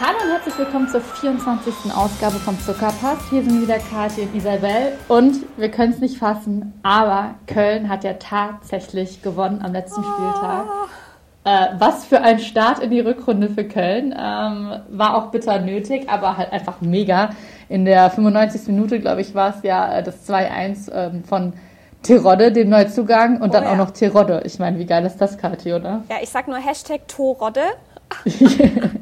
[0.00, 1.92] Hallo und herzlich willkommen zur 24.
[1.92, 3.18] Ausgabe vom Zuckerpass.
[3.30, 8.04] Hier sind wieder Kathi und Isabel und wir können es nicht fassen, aber Köln hat
[8.04, 10.66] ja tatsächlich gewonnen am letzten Spieltag.
[11.42, 14.14] Äh, was für ein Start in die Rückrunde für Köln.
[14.16, 17.30] Ähm, war auch bitter nötig, aber halt einfach mega.
[17.68, 18.68] In der 95.
[18.68, 21.54] Minute, glaube ich, war es ja äh, das 2-1 ähm, von
[22.02, 23.72] Terodde, dem Neuzugang, und oh, dann ja.
[23.72, 24.42] auch noch Terodde.
[24.44, 26.04] Ich meine, wie geil ist das, Kathi, oder?
[26.08, 27.62] Ja, ich sag nur Hashtag Torodde.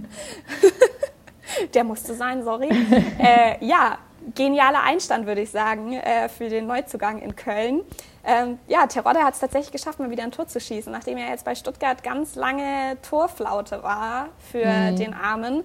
[1.76, 2.70] Der musste sein, sorry.
[3.18, 3.98] äh, ja,
[4.34, 7.82] genialer Einstand, würde ich sagen, äh, für den Neuzugang in Köln.
[8.24, 11.28] Ähm, ja, Terodde hat es tatsächlich geschafft, mal wieder ein Tor zu schießen, nachdem er
[11.28, 14.96] jetzt bei Stuttgart ganz lange Torflaute war für mhm.
[14.96, 15.64] den Armen.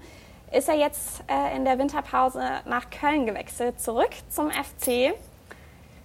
[0.52, 5.14] Ist er jetzt äh, in der Winterpause nach Köln gewechselt, zurück zum FC.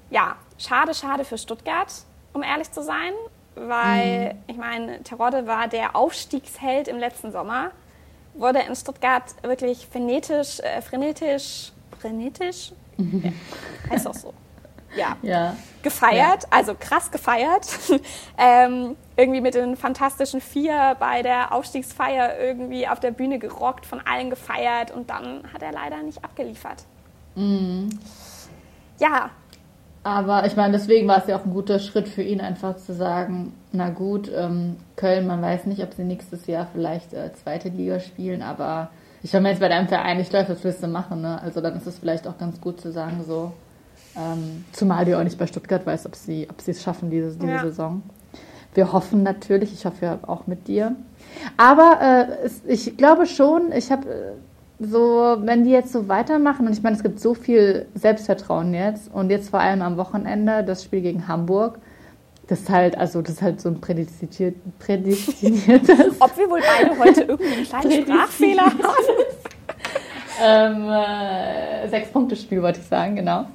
[0.09, 1.93] Ja, schade, schade für Stuttgart,
[2.33, 3.13] um ehrlich zu sein,
[3.57, 4.43] weil mhm.
[4.47, 7.73] ich meine, Terodde war der Aufstiegsheld im letzten Sommer
[8.39, 13.23] wurde in Stuttgart wirklich frenetisch, äh, frenetisch, frenetisch, mhm.
[13.25, 14.35] ja, heißt auch so,
[14.97, 15.57] ja, ja.
[15.83, 16.49] gefeiert, ja.
[16.51, 17.67] also krass gefeiert.
[18.39, 24.01] ähm, irgendwie mit den Fantastischen Vier bei der Aufstiegsfeier irgendwie auf der Bühne gerockt, von
[24.07, 26.85] allen gefeiert und dann hat er leider nicht abgeliefert.
[27.35, 27.89] Mhm.
[28.99, 29.31] Ja,
[30.07, 32.95] aber ich meine, deswegen war es ja auch ein guter Schritt für ihn, einfach zu
[32.95, 37.71] sagen, na gut, ähm, Köln, man weiß nicht, ob sie nächstes Jahr vielleicht äh, zweite
[37.71, 38.91] Liga spielen, aber
[39.25, 41.43] ich habe mir jetzt bei deinem Verein nicht läuft, was willst du machen, ne?
[41.43, 43.53] Also dann ist es vielleicht auch ganz gut zu sagen, so,
[44.17, 47.37] ähm, zumal du auch nicht bei Stuttgart weißt, ob sie, ob sie es schaffen diese,
[47.37, 47.63] diese ja.
[47.63, 48.05] Saison.
[48.75, 50.95] Wir hoffen natürlich, ich hoffe ja auch mit dir.
[51.57, 54.33] Aber äh, es, ich glaube schon, ich habe äh,
[54.79, 59.13] so, wenn die jetzt so weitermachen, und ich meine, es gibt so viel Selbstvertrauen jetzt,
[59.13, 61.79] und jetzt vor allem am Wochenende das Spiel gegen Hamburg,
[62.49, 66.17] das ist halt, also das ist halt so ein prädestiniert, prädestiniertes.
[66.21, 68.81] Ob wir wohl beide heute irgendeinen kleinen Sprachfehler haben?
[70.45, 73.47] ähm, äh, Sechs-Punkte-Spiel wollte ich sagen, genau.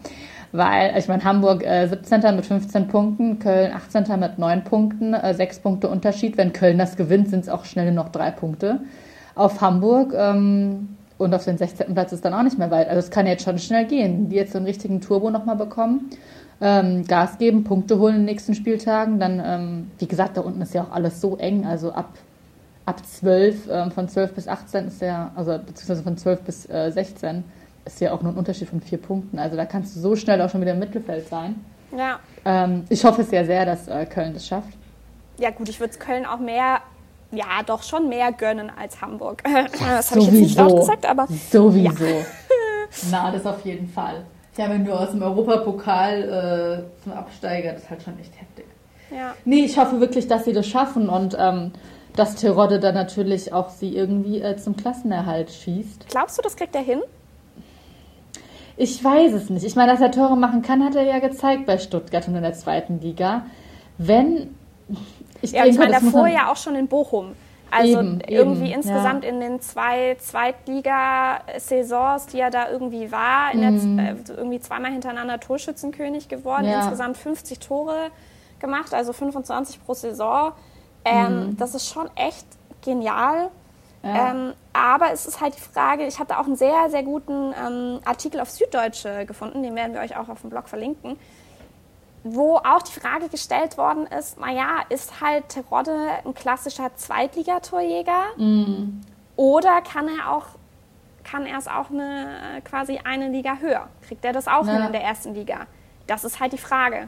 [0.51, 2.35] Weil, ich meine, Hamburg äh, 17.
[2.35, 4.19] mit 15 Punkten, Köln 18.
[4.19, 6.35] mit 9 Punkten, äh, 6 Punkte Unterschied.
[6.35, 8.81] Wenn Köln das gewinnt, sind es auch schnell noch 3 Punkte.
[9.35, 11.93] Auf Hamburg, ähm, und auf den 16.
[11.93, 12.87] Platz ist dann auch nicht mehr weit.
[12.89, 14.29] Also es kann jetzt schon schnell gehen.
[14.29, 16.09] Die jetzt so einen richtigen Turbo nochmal bekommen,
[16.59, 19.19] ähm, Gas geben, Punkte holen in den nächsten Spieltagen.
[19.19, 21.65] Dann, ähm, wie gesagt, da unten ist ja auch alles so eng.
[21.65, 22.09] Also ab,
[22.85, 26.91] ab 12, ähm, von 12 bis 18 ist ja, also beziehungsweise von 12 bis äh,
[26.91, 27.43] 16
[27.85, 29.37] ist ja auch nur ein Unterschied von vier Punkten.
[29.39, 31.55] Also da kannst du so schnell auch schon wieder im Mittelfeld sein.
[31.95, 32.19] Ja.
[32.45, 34.73] Ähm, ich hoffe sehr, sehr, dass äh, Köln das schafft.
[35.37, 36.79] Ja gut, ich würde es Köln auch mehr
[37.31, 39.43] ja, doch schon mehr gönnen als Hamburg.
[39.79, 41.27] das habe ich jetzt nicht laut gesagt, aber.
[41.27, 42.05] Sowieso.
[42.05, 42.25] Ja.
[43.11, 44.25] Na, das auf jeden Fall.
[44.57, 48.65] Ja, wenn du aus dem Europapokal äh, zum Absteiger, das ist halt schon echt heftig.
[49.09, 49.33] Ja.
[49.45, 51.71] Nee, ich hoffe wirklich, dass sie das schaffen und ähm,
[52.15, 56.07] dass Terodde dann natürlich auch sie irgendwie äh, zum Klassenerhalt schießt.
[56.09, 57.01] Glaubst du, das kriegt er hin?
[58.77, 59.65] Ich weiß es nicht.
[59.65, 62.41] Ich meine, dass er Tore machen kann, hat er ja gezeigt bei Stuttgart und in
[62.41, 63.45] der zweiten Liga.
[63.97, 64.55] Wenn
[65.41, 67.35] ich ja, denke, ich meine, davor ja auch schon in Bochum.
[67.71, 69.29] Also eben, irgendwie eben, insgesamt ja.
[69.29, 73.97] in den zwei Zweitliga-Saisons, die er da irgendwie war, mhm.
[73.97, 76.81] der, äh, irgendwie zweimal hintereinander Torschützenkönig geworden, ja.
[76.81, 78.09] insgesamt 50 Tore
[78.59, 80.51] gemacht, also 25 pro Saison.
[81.05, 81.55] Ähm, mhm.
[81.57, 82.45] Das ist schon echt
[82.83, 83.47] genial.
[84.03, 84.31] Ja.
[84.31, 88.01] Ähm, aber es ist halt die Frage, ich hatte auch einen sehr, sehr guten ähm,
[88.03, 91.15] Artikel auf Süddeutsche gefunden, den werden wir euch auch auf dem Blog verlinken
[92.23, 95.95] wo auch die Frage gestellt worden ist, naja, ist halt Terodde
[96.25, 99.01] ein klassischer Zweitligatorjäger mm.
[99.35, 100.45] oder kann er auch
[101.23, 103.87] kann er es auch eine, quasi eine Liga höher?
[104.07, 104.73] Kriegt er das auch ja.
[104.73, 105.67] hin in der ersten Liga?
[106.07, 107.07] Das ist halt die Frage.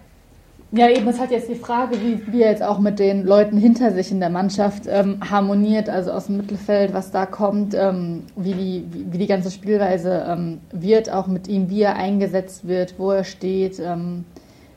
[0.72, 3.58] Ja, eben ist halt jetzt die Frage, wie, wie er jetzt auch mit den Leuten
[3.58, 8.24] hinter sich in der Mannschaft ähm, harmoniert, also aus dem Mittelfeld, was da kommt, ähm,
[8.36, 12.68] wie, die, wie, wie, die ganze Spielweise ähm, wird, auch mit ihm, wie er eingesetzt
[12.68, 13.80] wird, wo er steht.
[13.80, 14.26] Ähm,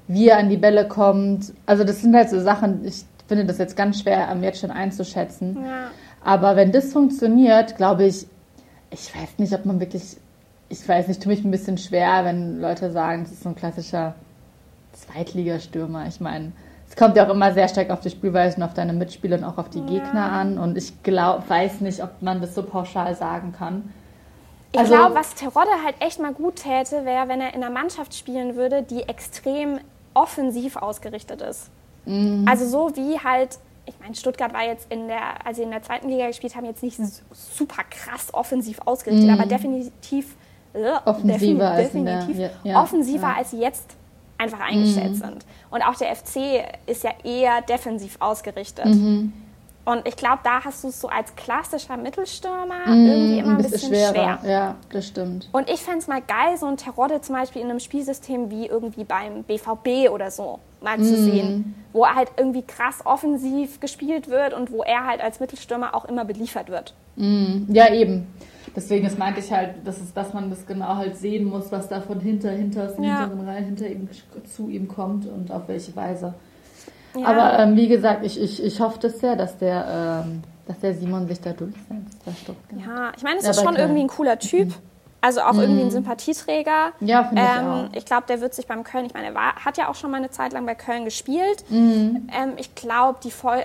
[0.08, 1.52] wie er an die Bälle kommt.
[1.66, 4.70] Also das sind halt so Sachen, ich finde das jetzt ganz schwer, am jetzt schon
[4.70, 5.58] einzuschätzen.
[5.64, 5.90] Ja.
[6.24, 8.26] Aber wenn das funktioniert, glaube ich,
[8.90, 10.16] ich weiß nicht, ob man wirklich,
[10.68, 13.56] ich weiß nicht, tue mich ein bisschen schwer, wenn Leute sagen, es ist so ein
[13.56, 14.14] klassischer
[14.92, 16.06] Zweitligastürmer.
[16.06, 16.52] Ich meine,
[16.88, 19.44] es kommt ja auch immer sehr stark auf die Spielweise und auf deine Mitspieler und
[19.44, 19.86] auch auf die ja.
[19.86, 20.58] Gegner an.
[20.58, 23.92] Und ich glaub, weiß nicht, ob man das so pauschal sagen kann.
[24.72, 27.70] Ich also, glaube, was Terodde halt echt mal gut täte, wäre, wenn er in einer
[27.70, 29.78] Mannschaft spielen würde, die extrem
[30.16, 31.70] offensiv ausgerichtet ist.
[32.06, 32.46] Mhm.
[32.48, 35.82] Also so wie halt, ich meine, Stuttgart war jetzt in der, als sie in der
[35.82, 36.98] zweiten Liga gespielt haben, jetzt nicht
[37.32, 39.34] super krass offensiv ausgerichtet, mhm.
[39.34, 40.34] aber definitiv,
[40.72, 43.34] äh, offensiver, definitiv der, ja, offensiver, ja.
[43.36, 43.94] als sie jetzt
[44.38, 45.14] einfach eingestellt mhm.
[45.14, 45.46] sind.
[45.70, 48.86] Und auch der FC ist ja eher defensiv ausgerichtet.
[48.86, 49.32] Mhm.
[49.86, 53.62] Und ich glaube, da hast du es so als klassischer Mittelstürmer mm, irgendwie immer ein
[53.62, 54.40] bisschen, schwer.
[54.44, 55.48] Ja, das stimmt.
[55.52, 58.66] Und ich fände es mal geil, so ein Terodde zum Beispiel in einem Spielsystem wie
[58.66, 61.04] irgendwie beim BVB oder so mal mm.
[61.04, 65.94] zu sehen, wo halt irgendwie krass offensiv gespielt wird und wo er halt als Mittelstürmer
[65.94, 66.92] auch immer beliefert wird.
[67.14, 67.72] Mm.
[67.72, 68.26] Ja, eben.
[68.74, 71.88] Deswegen, das meinte ich halt, das ist, dass man das genau halt sehen muss, was
[71.88, 73.20] da von hinter, hinter, ja.
[73.20, 74.08] hinteren Reihen hinter ihm
[74.52, 76.34] zu ihm kommt und auf welche Weise.
[77.16, 77.26] Ja.
[77.26, 80.94] Aber ähm, wie gesagt, ich, ich, ich hoffe das sehr, dass der, ähm, dass der
[80.94, 81.86] Simon sich da durchsetzt.
[82.76, 84.72] Ja, ich meine, es ist schon irgendwie ein cooler Typ.
[85.20, 85.60] Also auch mhm.
[85.60, 86.92] irgendwie ein Sympathieträger.
[87.00, 87.88] Ja, finde ich ähm, auch.
[87.94, 90.10] Ich glaube, der wird sich beim Köln, ich meine, er war, hat ja auch schon
[90.10, 91.64] mal eine Zeit lang bei Köln gespielt.
[91.68, 92.28] Mhm.
[92.32, 93.64] Ähm, ich glaube, die Voll,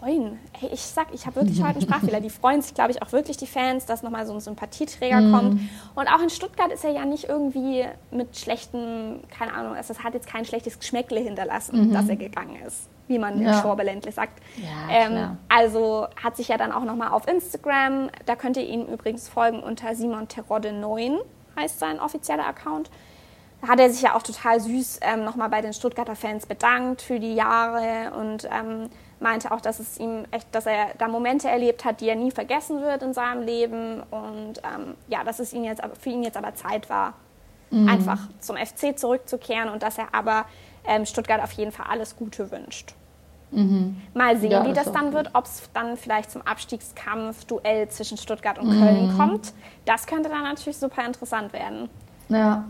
[0.00, 0.38] freuen.
[0.58, 2.20] Hey, ich sag, ich habe wirklich heute einen Sprachfehler.
[2.20, 5.32] Die freuen sich, glaube ich, auch wirklich die Fans, dass nochmal so ein Sympathieträger mm.
[5.32, 5.60] kommt.
[5.94, 10.02] Und auch in Stuttgart ist er ja nicht irgendwie mit schlechten, keine Ahnung, also es
[10.02, 11.92] hat jetzt kein schlechtes Geschmäckle hinterlassen, mhm.
[11.92, 13.52] dass er gegangen ist, wie man ja.
[13.52, 14.40] in Schorbeländle sagt.
[14.56, 18.86] Ja, ähm, also hat sich ja dann auch nochmal auf Instagram, da könnt ihr ihm
[18.86, 21.18] übrigens folgen unter Simon Terodde 9,
[21.58, 22.90] heißt sein offizieller Account.
[23.60, 27.02] Da hat er sich ja auch total süß ähm, nochmal bei den Stuttgarter Fans bedankt
[27.02, 28.88] für die Jahre und ähm,
[29.20, 32.30] meinte auch, dass es ihm echt, dass er da Momente erlebt hat, die er nie
[32.30, 36.36] vergessen wird in seinem Leben und ähm, ja, dass es ihn jetzt, für ihn jetzt
[36.36, 37.14] aber Zeit war,
[37.70, 37.88] mhm.
[37.88, 40.46] einfach zum FC zurückzukehren und dass er aber
[40.86, 42.94] ähm, Stuttgart auf jeden Fall alles Gute wünscht.
[43.52, 43.96] Mhm.
[44.14, 47.88] Mal sehen, ja, wie das, das dann wird, ob es dann vielleicht zum Abstiegskampf, Duell
[47.88, 48.82] zwischen Stuttgart und mhm.
[48.82, 49.52] Köln kommt.
[49.84, 51.88] Das könnte dann natürlich super interessant werden.
[52.28, 52.64] Ja,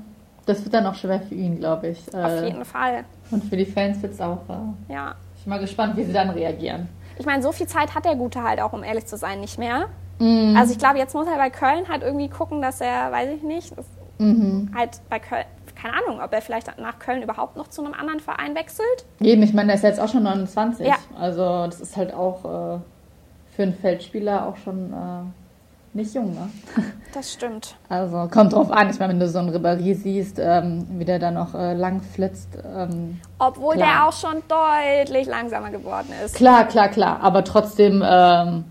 [0.46, 2.14] das wird dann auch schwer für ihn, glaube ich.
[2.14, 3.04] Auf äh, jeden Fall.
[3.30, 4.40] Und für die Fans wird es auch.
[4.48, 5.14] Äh, ja.
[5.40, 6.86] Ich bin mal gespannt, wie sie dann reagieren.
[7.18, 9.58] Ich meine, so viel Zeit hat der Gute halt auch, um ehrlich zu sein, nicht
[9.58, 9.86] mehr.
[10.18, 10.54] Mhm.
[10.54, 13.42] Also ich glaube, jetzt muss er bei Köln halt irgendwie gucken, dass er, weiß ich
[13.42, 13.72] nicht,
[14.18, 14.70] mhm.
[14.76, 18.20] halt bei Köln, keine Ahnung, ob er vielleicht nach Köln überhaupt noch zu einem anderen
[18.20, 19.06] Verein wechselt.
[19.18, 20.86] Eben, ich meine, der ist jetzt auch schon 29.
[20.86, 20.96] Ja.
[21.18, 22.78] Also das ist halt auch äh,
[23.56, 25.22] für einen Feldspieler auch schon äh,
[25.92, 26.48] nicht jung, ne?
[27.12, 27.74] Das stimmt.
[27.88, 28.88] Also kommt drauf an.
[28.88, 32.02] Ich meine, wenn du so einen Ribéry siehst, ähm, wie der da noch äh, lang
[32.02, 32.56] flitzt.
[32.64, 33.88] Ähm, Obwohl klar.
[33.88, 36.36] der auch schon deutlich langsamer geworden ist.
[36.36, 37.18] Klar, klar, klar.
[37.20, 38.64] Aber trotzdem, ähm,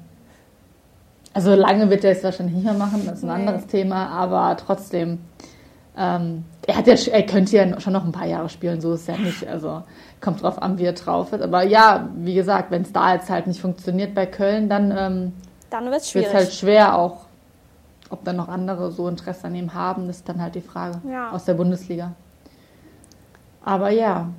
[1.33, 3.33] also lange wird er es wahrscheinlich nicht mehr machen, das ist ein nee.
[3.33, 5.19] anderes Thema, aber trotzdem.
[5.97, 9.01] Ähm, er, hat ja, er könnte ja schon noch ein paar Jahre spielen, so ist
[9.01, 9.45] es ja nicht.
[9.45, 9.83] Also
[10.21, 11.41] kommt drauf an, wie er drauf ist.
[11.41, 15.33] Aber ja, wie gesagt, wenn es da jetzt halt nicht funktioniert bei Köln, dann ähm,
[15.69, 16.27] dann wird es schwierig.
[16.27, 17.25] Wird halt schwer auch,
[18.09, 20.99] ob dann noch andere so Interesse an ihm haben, das ist dann halt die Frage
[21.09, 21.31] ja.
[21.31, 22.13] aus der Bundesliga.
[23.63, 24.29] Aber ja,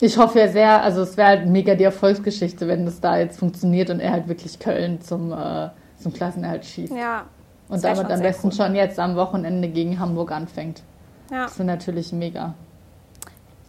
[0.00, 3.38] ich hoffe ja sehr, also es wäre halt mega die Erfolgsgeschichte, wenn das da jetzt
[3.38, 6.92] funktioniert und er halt wirklich Köln zum, äh, zum Klassenerhalt schießt.
[6.92, 7.24] Ja.
[7.68, 8.52] Und damit am besten cool.
[8.52, 10.82] schon jetzt am Wochenende gegen Hamburg anfängt.
[11.30, 11.44] Ja.
[11.44, 12.54] Das wäre natürlich mega.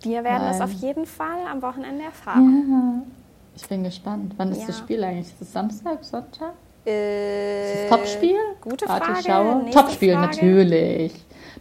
[0.01, 3.03] Wir werden Weil, das auf jeden Fall am Wochenende erfahren.
[3.69, 4.33] Ich bin gespannt.
[4.37, 4.65] Wann ist ja.
[4.65, 5.27] das Spiel eigentlich?
[5.27, 6.53] Ist es Samstag, Sonntag?
[6.87, 8.39] Äh, ist das Topspiel?
[8.61, 9.05] Gute Frage.
[9.71, 10.27] Topspiel, Frage.
[10.27, 11.13] natürlich.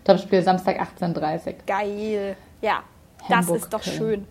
[0.04, 1.52] Topspiel Samstag 18.30 Uhr.
[1.66, 2.36] Geil.
[2.62, 2.82] Ja,
[3.28, 3.96] Hamburg, das ist doch Köln.
[3.98, 4.28] schön.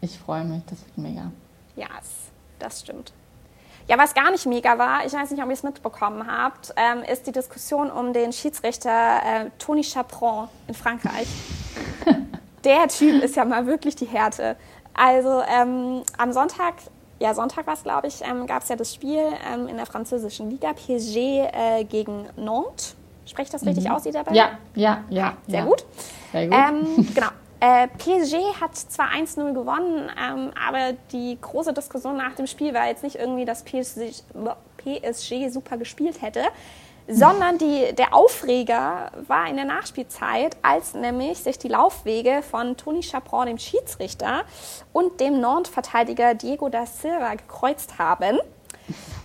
[0.00, 1.30] Ich freue mich, das wird mega.
[1.76, 1.86] Ja,
[2.58, 3.12] das stimmt.
[3.86, 7.04] Ja, was gar nicht mega war, ich weiß nicht, ob ihr es mitbekommen habt, ähm,
[7.04, 11.28] ist die Diskussion um den Schiedsrichter äh, Tony Chaperon in Frankreich.
[12.64, 14.56] Der Typ ist ja mal wirklich die Härte.
[14.94, 16.74] Also ähm, am Sonntag,
[17.18, 19.86] ja Sonntag war es glaube ich, ähm, gab es ja das Spiel ähm, in der
[19.86, 22.96] französischen Liga, PSG äh, gegen Nantes.
[23.26, 23.92] Sprecht das richtig mhm.
[23.92, 24.34] aus, Isabel?
[24.34, 25.36] Ja, ja, ja.
[25.46, 25.64] Sehr ja.
[25.64, 25.84] gut.
[26.32, 26.56] Sehr gut.
[26.56, 27.28] Ähm, genau.
[27.60, 32.86] Äh, PSG hat zwar 1-0 gewonnen, ähm, aber die große Diskussion nach dem Spiel war
[32.86, 34.22] jetzt nicht irgendwie, dass PSG,
[34.78, 36.40] PSG super gespielt hätte,
[37.10, 43.02] sondern die, der Aufreger war in der Nachspielzeit, als nämlich sich die Laufwege von Toni
[43.02, 44.44] Chaperon, dem Schiedsrichter,
[44.92, 48.38] und dem Nantes-Verteidiger Diego da Silva gekreuzt haben.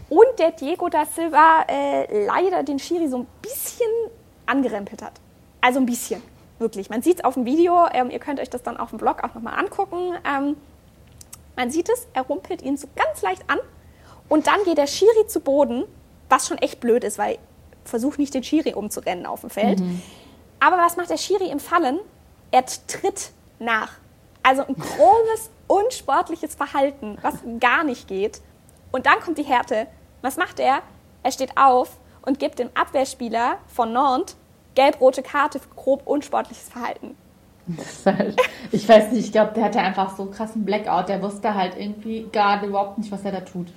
[0.10, 3.89] Und der Diego da Silva äh, leider den Schiri so ein bisschen
[4.46, 5.13] angerempelt hat.
[5.62, 6.22] Also ein bisschen,
[6.60, 6.89] wirklich.
[6.89, 9.24] Man sieht es auf dem Video, ähm, ihr könnt euch das dann auf dem Blog
[9.24, 10.13] auch nochmal angucken.
[10.27, 10.58] Ähm,
[11.56, 13.60] man sieht es, er rumpelt ihn so ganz leicht an
[14.27, 15.86] und dann geht der Schiri zu Boden,
[16.30, 17.38] was schon echt blöd ist, weil
[17.86, 19.80] versucht nicht den Schiri umzurennen auf dem Feld.
[19.80, 20.01] Mhm.
[20.60, 22.00] Aber was macht der Schiri im Fallen?
[22.51, 23.92] Er tritt nach.
[24.44, 28.42] Also ein grobes, unsportliches Verhalten, was gar nicht geht.
[28.92, 29.88] Und dann kommt die Härte.
[30.22, 30.82] Was macht er?
[31.24, 34.36] Er steht auf und gibt dem Abwehrspieler von Nantes
[34.75, 37.15] gelb-rote Karte für grob unsportliches Verhalten.
[38.06, 38.36] Halt,
[38.72, 41.10] ich weiß nicht, ich glaube, der hatte einfach so einen krassen Blackout.
[41.10, 43.68] Der wusste halt irgendwie gerade überhaupt nicht, was er da tut.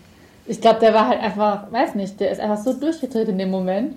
[0.49, 3.51] Ich glaube, der war halt einfach, weiß nicht, der ist einfach so durchgedreht in dem
[3.51, 3.95] Moment.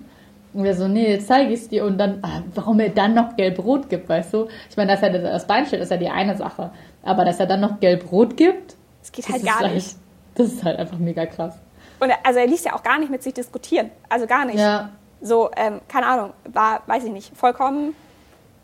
[0.54, 1.84] Und wir so, nee, jetzt zeige ich es dir.
[1.84, 4.48] Und dann, ah, warum er dann noch gelb-rot gibt, weißt du?
[4.68, 6.70] Ich meine, dass er das Bein steht, ist ja die eine Sache.
[7.02, 9.96] Aber dass er dann noch gelb-rot gibt, das geht halt gar nicht.
[10.34, 11.54] Das ist halt einfach mega krass.
[12.00, 13.90] Und er, also er ließ ja auch gar nicht mit sich diskutieren.
[14.08, 14.58] Also gar nicht.
[14.58, 14.90] Ja.
[15.20, 17.94] So, ähm, keine Ahnung, war, weiß ich nicht, vollkommen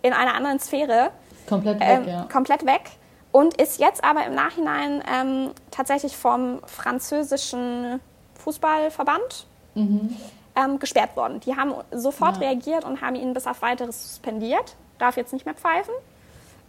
[0.03, 1.11] in einer anderen Sphäre.
[1.49, 2.29] Komplett weg, ähm, ja.
[2.31, 2.83] Komplett weg.
[3.31, 8.01] Und ist jetzt aber im Nachhinein ähm, tatsächlich vom französischen
[8.35, 10.17] Fußballverband mhm.
[10.57, 11.41] ähm, gesperrt worden.
[11.41, 12.49] Die haben sofort ja.
[12.49, 14.77] reagiert und haben ihn bis auf weiteres suspendiert.
[14.99, 15.95] Darf jetzt nicht mehr pfeifen.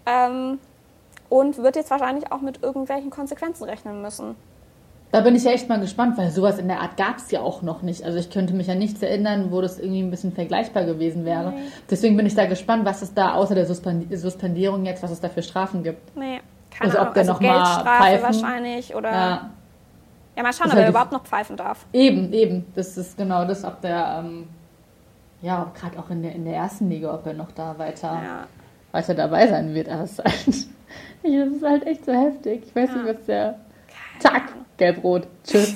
[0.05, 0.59] Ähm,
[1.29, 4.35] und wird jetzt wahrscheinlich auch mit irgendwelchen Konsequenzen rechnen müssen.
[5.11, 7.41] Da bin ich ja echt mal gespannt, weil sowas in der Art gab es ja
[7.41, 8.03] auch noch nicht.
[8.03, 11.51] Also ich könnte mich an nichts erinnern, wo das irgendwie ein bisschen vergleichbar gewesen wäre.
[11.51, 11.61] Nee.
[11.89, 15.29] Deswegen bin ich da gespannt, was es da außer der Suspendierung jetzt, was es da
[15.29, 16.15] für Strafen gibt.
[16.15, 17.07] Nee, keine also, Ahnung.
[17.09, 19.11] Ob der also noch Geldstrafe mal pfeifen, wahrscheinlich oder...
[19.11, 19.49] Ja.
[20.35, 21.85] ja mal schauen, ob halt er überhaupt noch pfeifen darf.
[21.93, 22.65] Eben, eben.
[22.75, 24.23] Das ist genau das, ob der...
[24.23, 24.47] Ähm,
[25.41, 28.47] ja, gerade auch in der, in der ersten Liga, ob er noch da weiter, ja.
[28.91, 29.87] weiter dabei sein wird.
[29.87, 30.47] Aber es ist halt,
[31.23, 32.63] das ist halt echt so heftig.
[32.65, 32.95] Ich weiß ja.
[32.95, 33.59] nicht, was der...
[34.19, 34.43] Zack,
[34.77, 35.75] gelb-rot, tschüss.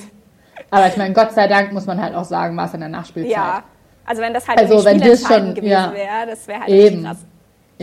[0.70, 2.90] Aber ich meine, Gott sei Dank muss man halt auch sagen, war es in der
[2.90, 3.32] Nachspielzeit.
[3.32, 3.64] Ja,
[4.06, 7.04] also wenn das halt also, wenn das schon, gewesen ja, wäre, das wäre halt eben,
[7.04, 7.26] krass.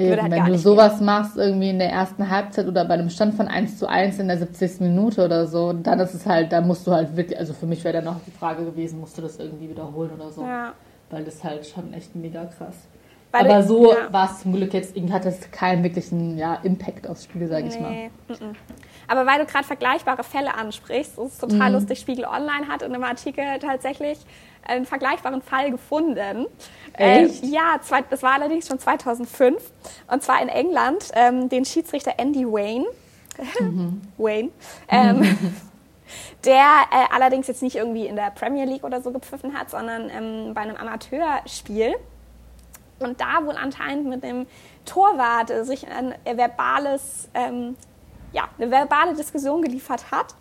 [0.00, 1.06] Eben, halt wenn du sowas gehen.
[1.06, 4.28] machst irgendwie in der ersten Halbzeit oder bei einem Stand von 1 zu 1 in
[4.28, 4.80] der 70.
[4.80, 7.84] Minute oder so, dann ist es halt, da musst du halt wirklich, also für mich
[7.84, 10.42] wäre dann noch die Frage gewesen, musst du das irgendwie wiederholen oder so.
[10.42, 10.72] Ja.
[11.10, 12.76] Weil das halt schon echt mega krass.
[13.32, 14.12] Weil Aber so ja.
[14.12, 17.68] war es zum Glück jetzt, hat es keinen wirklichen ja, Impact aufs Spiel, sage nee.
[17.68, 17.90] ich mal.
[17.90, 18.54] Mm -mm.
[19.06, 21.76] Aber weil du gerade vergleichbare Fälle ansprichst, das ist total mhm.
[21.76, 24.18] lustig, Spiegel Online hat in einem Artikel tatsächlich
[24.70, 26.46] einen vergleichbaren Fall gefunden.
[26.92, 27.42] Äh, Echt?
[27.42, 29.72] Äh, ja, zwei, das war allerdings schon 2005.
[30.08, 32.86] Und zwar in England, ähm, den Schiedsrichter Andy Wayne.
[33.60, 34.00] Mhm.
[34.18, 34.50] Wayne.
[34.88, 35.22] Ähm,
[36.44, 40.10] der äh, allerdings jetzt nicht irgendwie in der Premier League oder so gepfiffen hat, sondern
[40.10, 41.94] ähm, bei einem Amateurspiel.
[42.98, 44.46] Und da wohl anscheinend mit dem
[44.84, 47.76] Torwart sich ein verbales ähm,
[48.32, 50.34] ja, eine verbale Diskussion geliefert hat,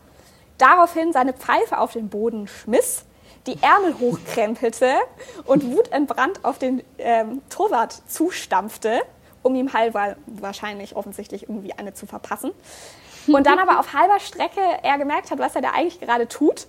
[0.58, 3.06] daraufhin seine Pfeife auf den Boden schmiss,
[3.48, 4.94] die Ärmel hochkrempelte
[5.46, 9.02] und wutentbrannt auf den ähm, Torwart zustampfte,
[9.42, 12.52] um ihm halber wahrscheinlich offensichtlich irgendwie eine zu verpassen.
[13.28, 16.68] Und dann aber auf halber Strecke er gemerkt hat, was er da eigentlich gerade tut,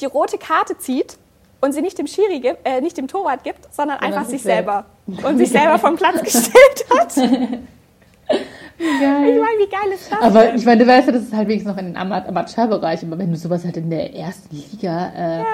[0.00, 1.18] die rote Karte zieht
[1.60, 4.86] und sie nicht dem Schiri gibt, äh, nicht dem Torwart gibt, sondern einfach sich selber
[5.06, 7.14] und sich selber vom Platz gestellt hat.
[7.14, 7.62] Geil.
[8.78, 10.20] Ich meine, wie geil ist das?
[10.20, 10.56] Aber denn?
[10.56, 13.30] ich meine, du weißt ja, das ist halt wenigstens noch in den Amateurbereich, aber wenn
[13.30, 15.44] du sowas halt in der ersten Liga äh, ja.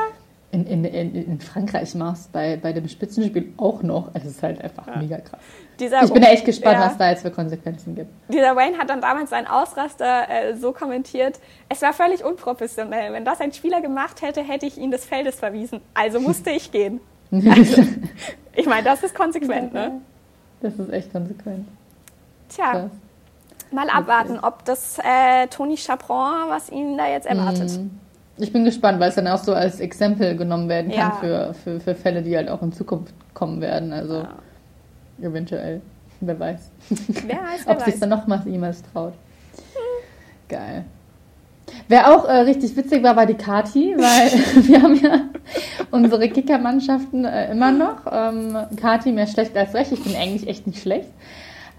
[0.51, 4.63] In, in, in, Frankreich machst, bei, bei dem Spitzenspiel auch noch, also es ist halt
[4.63, 4.97] einfach ja.
[4.97, 5.41] mega krass.
[5.79, 6.87] Dieser, ich bin echt gespannt, ja.
[6.87, 8.11] was da jetzt für Konsequenzen gibt.
[8.33, 11.39] Dieser Wayne hat dann damals seinen Ausraster äh, so kommentiert,
[11.69, 13.13] es war völlig unprofessionell.
[13.13, 15.81] Wenn das ein Spieler gemacht hätte, hätte ich ihn des Feldes verwiesen.
[15.95, 17.01] Also musste ich gehen.
[17.31, 17.85] Also,
[18.55, 20.01] ich meine, das ist konsequent, ne?
[20.63, 21.69] Das ist echt konsequent.
[22.49, 22.91] Tja, Krass.
[23.71, 27.71] mal abwarten, ob das äh, Toni Chaperon, was ihn da jetzt erwartet.
[27.79, 27.91] Mm.
[28.39, 31.11] Ich bin gespannt, weil es dann auch so als Exempel genommen werden kann ja.
[31.13, 33.93] für, für, für Fälle, die halt auch in Zukunft kommen werden.
[33.93, 35.29] Also ja.
[35.29, 35.81] eventuell.
[36.21, 36.71] Wer weiß.
[36.89, 39.15] Wer weiß, wer Ob sich dann nochmals jemals traut.
[40.49, 40.85] Geil.
[41.89, 45.21] Wer auch äh, richtig witzig war, war die Kati, weil wir haben ja
[45.91, 48.07] unsere Kickermannschaften äh, immer noch.
[48.11, 49.93] Ähm, Kati mehr schlecht als recht.
[49.93, 51.11] Ich bin eigentlich echt nicht schlecht.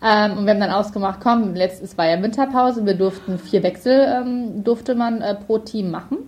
[0.01, 4.21] Ähm, und wir haben dann ausgemacht, komm, letztes war ja Winterpause, wir durften vier Wechsel
[4.21, 6.19] ähm, durfte man äh, pro Team machen.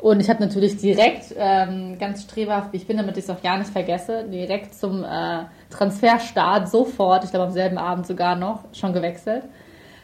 [0.00, 3.42] Und ich habe natürlich direkt, ähm, ganz strebhaft, wie ich bin, damit ich es auch
[3.42, 8.64] gar nicht vergesse, direkt zum äh, Transferstart sofort, ich glaube am selben Abend sogar noch,
[8.72, 9.44] schon gewechselt,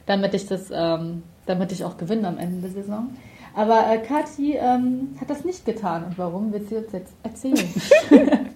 [0.04, 3.16] damit ich das, ähm, damit ich auch gewinne am Ende der Saison.
[3.54, 6.04] Aber äh, Kathi ähm, hat das nicht getan.
[6.04, 7.68] Und warum wird sie uns jetzt erzählen?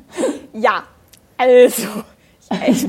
[0.52, 0.82] ja,
[1.38, 1.86] also,
[2.66, 2.86] ich,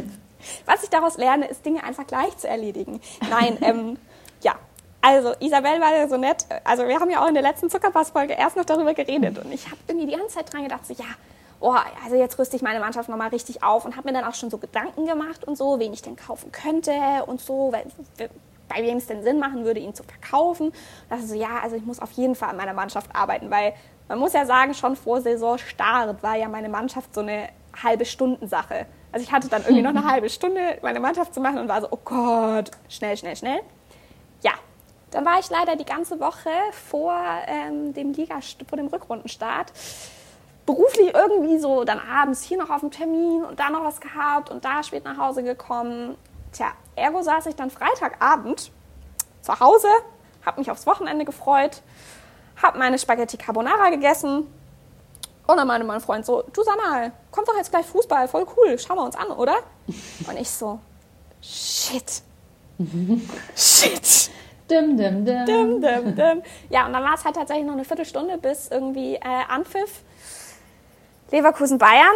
[0.66, 3.00] was ich daraus lerne, ist Dinge einfach gleich zu erledigen.
[3.30, 3.98] Nein, ähm,
[4.44, 4.56] ja.
[5.02, 6.46] Also Isabel war ja so nett.
[6.64, 9.66] Also wir haben ja auch in der letzten Zuckerpass-Folge erst noch darüber geredet und ich
[9.66, 11.06] habe irgendwie die ganze Zeit dran gedacht, so ja,
[11.60, 14.36] oh, also jetzt rüste ich meine Mannschaft nochmal richtig auf und habe mir dann auch
[14.36, 16.92] schon so Gedanken gemacht und so, wen ich denn kaufen könnte
[17.26, 17.86] und so, weil,
[18.68, 20.72] bei wem es denn Sinn machen würde, ihn zu verkaufen.
[21.10, 23.74] Dachte so, ja, also ich muss auf jeden Fall an meiner Mannschaft arbeiten, weil
[24.08, 27.50] man muss ja sagen, schon vor Saisonstart war ja meine Mannschaft so eine
[27.82, 28.86] halbe Stundensache.
[29.12, 31.82] Also ich hatte dann irgendwie noch eine halbe Stunde, meine Mannschaft zu machen und war
[31.82, 33.60] so, oh Gott, schnell, schnell, schnell.
[34.42, 34.54] Ja,
[35.12, 36.50] dann war ich leider die ganze Woche
[36.90, 37.14] vor
[37.48, 39.72] ähm, dem Liga, vor dem Rückrundenstart
[40.66, 44.50] beruflich irgendwie so dann abends hier noch auf dem Termin und da noch was gehabt
[44.50, 46.16] und da spät nach Hause gekommen.
[46.52, 48.72] Tja, ergo saß ich dann Freitagabend
[49.42, 49.88] zu Hause,
[50.46, 51.82] habe mich aufs Wochenende gefreut,
[52.62, 54.48] habe meine Spaghetti Carbonara gegessen
[55.48, 58.46] und dann meinte mein Freund so, du sag mal, kommt doch jetzt gleich Fußball, voll
[58.56, 59.56] cool, schauen wir uns an, oder?
[60.28, 60.80] Und ich so,
[61.42, 62.22] shit.
[63.56, 64.32] shit.
[64.72, 65.46] Dim, dim, dim.
[65.46, 66.42] Dim, dim, dim.
[66.70, 70.02] Ja, und dann war es halt tatsächlich noch eine Viertelstunde bis irgendwie äh, Anpfiff.
[71.30, 72.16] Leverkusen Bayern.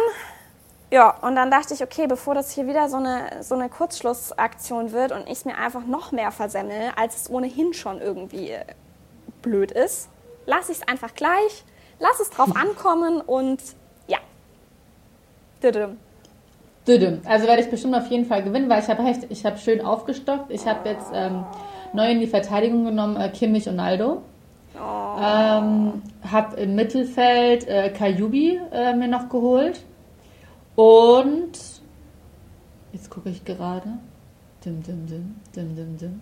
[0.90, 4.92] Ja, und dann dachte ich, okay, bevor das hier wieder so eine, so eine Kurzschlussaktion
[4.92, 8.64] wird und ich es mir einfach noch mehr versemmel, als es ohnehin schon irgendwie äh,
[9.42, 10.08] blöd ist,
[10.46, 11.64] lasse ich es einfach gleich,
[11.98, 13.60] lass es drauf ankommen und
[14.06, 14.18] ja.
[15.62, 15.98] Düdüm.
[16.86, 17.20] Düdüm.
[17.26, 20.50] Also werde ich bestimmt auf jeden Fall gewinnen, weil ich habe ich habe schön aufgestockt.
[20.52, 21.44] Ich habe jetzt ähm,
[21.94, 24.22] neu in die Verteidigung genommen äh, Kimmich und Aldo.
[24.78, 25.18] Oh.
[25.20, 29.80] Ähm, habe im Mittelfeld äh, Kajubi äh, mir noch geholt.
[30.74, 31.52] Und
[32.92, 33.88] jetzt gucke ich gerade.
[34.64, 36.20] Dim, dim, dim, dim, dim, dim.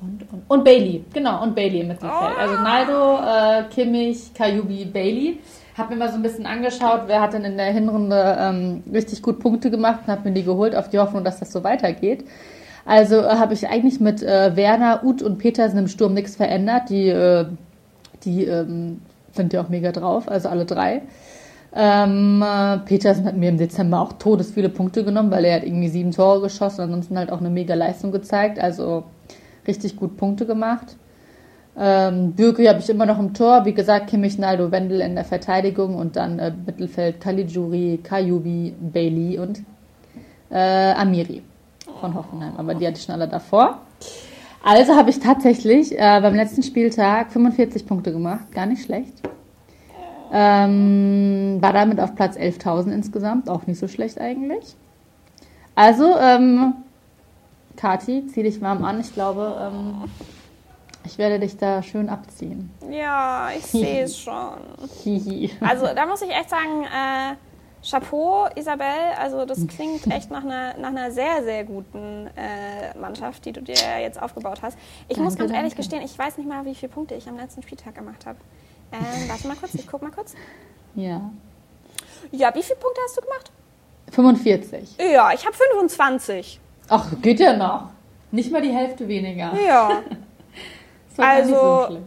[0.00, 2.34] Und, und, und Bailey, genau, und Bailey im Mittelfeld.
[2.36, 2.40] Oh.
[2.40, 5.40] Also Naldo, äh, Kimmich, Kajubi, Bailey.
[5.76, 9.22] Hab mir mal so ein bisschen angeschaut, wer hat denn in der Hinrunde ähm, richtig
[9.22, 12.24] gut Punkte gemacht und hab mir die geholt, auf die Hoffnung, dass das so weitergeht.
[12.88, 16.88] Also äh, habe ich eigentlich mit äh, Werner, Uth und Petersen im Sturm nichts verändert.
[16.88, 17.44] Die, äh,
[18.24, 19.02] die ähm,
[19.32, 21.02] sind ja auch mega drauf, also alle drei.
[21.76, 25.64] Ähm, äh, Petersen hat mir im Dezember auch todes viele Punkte genommen, weil er hat
[25.64, 28.58] irgendwie sieben Tore geschossen, ansonsten halt auch eine mega Leistung gezeigt.
[28.58, 29.04] Also
[29.66, 30.96] richtig gut Punkte gemacht.
[31.78, 33.66] Ähm, Bürki habe ich immer noch im Tor.
[33.66, 39.38] Wie gesagt, Kimmich, Naldo, Wendel in der Verteidigung und dann äh, Mittelfeld Caligiuri, Kajubi, Bailey
[39.38, 39.60] und
[40.50, 41.42] äh, Amiri
[42.00, 42.54] von Hoffenheim.
[42.56, 43.80] Aber die hatte ich schon alle davor.
[44.64, 48.50] Also habe ich tatsächlich äh, beim letzten Spieltag 45 Punkte gemacht.
[48.52, 49.22] Gar nicht schlecht.
[50.32, 53.48] Ähm, war damit auf Platz 11.000 insgesamt.
[53.48, 54.76] Auch nicht so schlecht eigentlich.
[55.74, 56.74] Also, ähm,
[57.76, 59.00] Kati, zieh dich warm an.
[59.00, 60.10] Ich glaube, ähm,
[61.04, 62.70] ich werde dich da schön abziehen.
[62.90, 64.34] Ja, ich sehe es schon.
[65.60, 67.36] also da muss ich echt sagen, äh,
[67.82, 68.86] Chapeau, Isabel.
[69.18, 73.62] Also das klingt echt nach einer, nach einer sehr, sehr guten äh, Mannschaft, die du
[73.62, 74.76] dir jetzt aufgebaut hast.
[75.08, 75.76] Ich danke, muss ganz ehrlich danke.
[75.76, 78.38] gestehen, ich weiß nicht mal, wie viele Punkte ich am letzten Spieltag gemacht habe.
[78.92, 80.34] Ähm, warte mal kurz, ich guck mal kurz.
[80.94, 81.30] Ja.
[82.32, 83.52] Ja, wie viele Punkte hast du gemacht?
[84.10, 84.96] 45.
[84.98, 86.60] Ja, ich habe 25.
[86.88, 87.90] Ach, geht ja noch.
[88.30, 89.52] Nicht mal die Hälfte weniger.
[89.54, 90.02] Ja.
[91.10, 91.98] ist also, so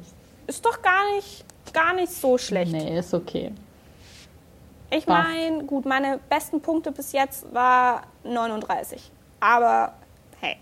[0.47, 2.71] ist doch gar nicht, gar nicht so schlecht.
[2.71, 3.51] Nee, ist okay.
[4.93, 9.11] Ich meine, gut, meine besten Punkte bis jetzt war 39.
[9.39, 9.93] Aber
[10.41, 10.57] hey.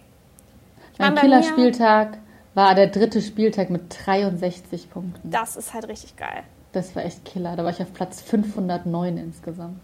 [0.94, 2.20] Ich mein, Kieler Spieltag
[2.54, 5.32] war der dritte Spieltag mit 63 Punkten.
[5.32, 6.44] Das ist halt richtig geil.
[6.74, 7.56] Das war echt Killer.
[7.56, 9.82] Da war ich auf Platz 509 insgesamt.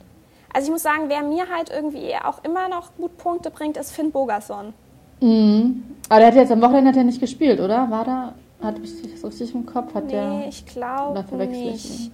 [0.54, 3.92] Also ich muss sagen, wer mir halt irgendwie auch immer noch gut Punkte bringt, ist
[3.92, 4.74] Finn Bogerson.
[5.22, 5.84] Mhm.
[6.08, 7.90] Aber der hat jetzt am Wochenende hat er nicht gespielt, oder?
[7.90, 8.36] War da?
[8.62, 9.94] Hat ich das richtig im Kopf?
[9.94, 12.12] Hat nee, der, ich glaube nicht.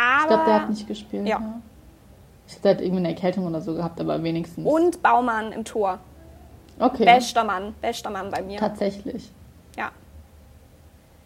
[0.00, 1.26] Aber, ich glaube, der hat nicht gespielt.
[1.26, 1.38] Ja.
[1.40, 1.60] ja.
[2.46, 4.66] Ich glaube, der hat irgendwie eine Erkältung oder so gehabt, aber wenigstens.
[4.66, 5.98] Und Baumann im Tor.
[6.78, 7.04] Okay.
[7.04, 8.58] Bester Mann, bester Mann bei mir.
[8.58, 9.30] Tatsächlich.
[9.76, 9.90] Ja.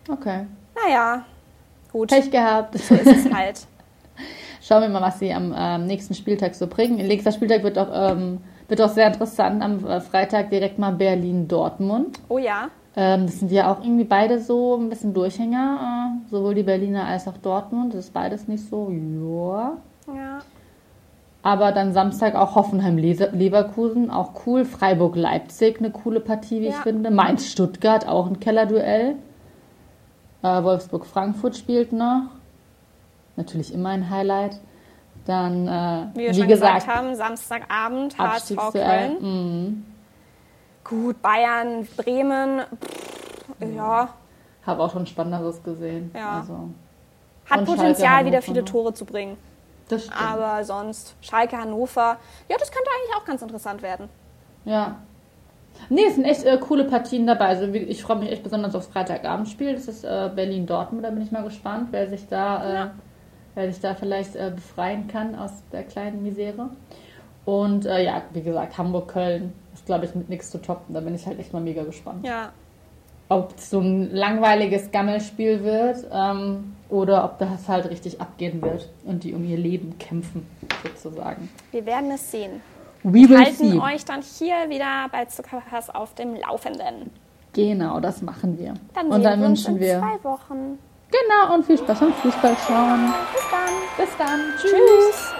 [0.08, 0.46] Okay.
[0.74, 1.24] Naja,
[1.92, 2.10] gut.
[2.10, 2.76] Pech gehabt.
[2.76, 3.66] So ist es halt.
[4.60, 6.96] Schauen wir mal, was sie am ähm, nächsten Spieltag so bringen.
[6.96, 9.62] Nächster Spieltag wird auch, ähm, wird auch sehr interessant.
[9.62, 12.18] Am äh, Freitag direkt mal Berlin-Dortmund.
[12.28, 12.68] Oh ja.
[12.96, 16.20] Ähm, das sind ja auch irgendwie beide so ein bisschen Durchhänger.
[16.26, 17.94] Äh, sowohl die Berliner als auch Dortmund.
[17.94, 18.90] Das ist beides nicht so.
[18.90, 19.76] Ja.
[20.06, 20.40] Ja.
[21.42, 24.64] Aber dann Samstag auch Hoffenheim-Leverkusen, auch cool.
[24.64, 26.70] Freiburg-Leipzig, eine coole Partie, wie ja.
[26.70, 27.10] ich finde.
[27.10, 29.16] Mainz-Stuttgart, auch ein Kellerduell.
[30.42, 32.22] Äh, Wolfsburg-Frankfurt spielt noch.
[33.36, 34.60] Natürlich immer ein Highlight.
[35.26, 39.84] Dann, äh, wie wir wie schon gesagt, gesagt haben, Samstagabend, HSV Köln.
[40.84, 44.08] Gut, Bayern, Bremen, pff, ja.
[44.66, 46.10] Habe auch schon Spannenderes gesehen.
[46.14, 46.40] Ja.
[46.40, 46.70] Also.
[47.48, 49.36] Hat Potenzial, wieder viele Tore zu bringen.
[49.88, 50.20] Das stimmt.
[50.20, 52.16] Aber sonst, Schalke, Hannover,
[52.48, 54.08] ja, das könnte eigentlich auch ganz interessant werden.
[54.64, 54.96] Ja.
[55.88, 57.46] Nee, es sind echt äh, coole Partien dabei.
[57.48, 59.74] Also ich freue mich echt besonders aufs Freitagabendspiel.
[59.74, 62.90] Das ist äh, Berlin-Dortmund, da bin ich mal gespannt, wer sich da, äh, ja.
[63.54, 66.70] wer sich da vielleicht äh, befreien kann aus der kleinen Misere.
[67.44, 70.94] Und äh, ja, wie gesagt, Hamburg-Köln ist, glaube ich, mit nichts zu toppen.
[70.94, 72.26] Da bin ich halt echt mal mega gespannt.
[72.26, 72.52] Ja.
[73.28, 76.06] Ob es so ein langweiliges Gammelspiel wird.
[76.12, 80.46] Ähm, oder ob das halt richtig abgehen wird und die um ihr Leben kämpfen,
[80.82, 81.48] sozusagen.
[81.72, 82.62] Wir werden es sehen.
[83.02, 83.78] We will halten see.
[83.78, 87.10] euch dann hier wieder bei Zuckerpass auf dem Laufenden.
[87.52, 88.74] Genau, das machen wir.
[88.94, 90.78] Dann und dann wir wünschen wir zwei Wochen.
[91.10, 93.12] Genau, und viel Spaß beim Fußball schauen.
[93.32, 94.06] Bis dann.
[94.06, 94.40] Bis dann.
[94.58, 94.70] Tschüss.
[94.70, 95.34] Tschüss.